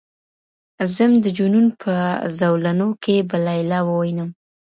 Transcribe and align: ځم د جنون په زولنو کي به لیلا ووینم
ځم 0.95 1.11
د 1.23 1.25
جنون 1.37 1.67
په 1.81 1.93
زولنو 2.39 2.89
کي 3.03 3.17
به 3.29 3.37
لیلا 3.47 3.79
ووینم 3.85 4.29